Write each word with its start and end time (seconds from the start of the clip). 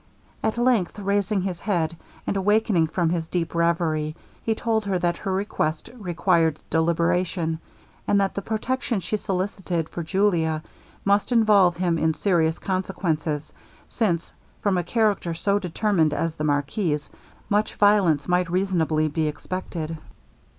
At 0.41 0.57
length 0.57 0.97
raising 0.97 1.41
his 1.43 1.59
head, 1.61 1.95
and 2.25 2.35
awakening 2.35 2.87
from 2.87 3.11
his 3.11 3.29
deep 3.29 3.53
reverie, 3.53 4.15
he 4.41 4.55
told 4.55 4.85
her 4.87 4.97
that 4.97 5.17
her 5.17 5.31
request 5.31 5.91
required 5.95 6.59
deliberation, 6.71 7.59
and 8.07 8.19
that 8.19 8.33
the 8.33 8.41
protection 8.41 8.99
she 8.99 9.15
solicited 9.15 9.87
for 9.87 10.01
Julia, 10.01 10.63
might 11.05 11.31
involve 11.31 11.77
him 11.77 11.99
in 11.99 12.15
serious 12.15 12.57
consequences, 12.57 13.53
since, 13.87 14.33
from 14.59 14.75
a 14.79 14.83
character 14.83 15.35
so 15.35 15.59
determined 15.59 16.15
as 16.15 16.33
the 16.33 16.43
marquis's, 16.45 17.11
much 17.47 17.75
violence 17.75 18.27
might 18.27 18.49
reasonably 18.49 19.07
be 19.07 19.27
expected. 19.27 19.99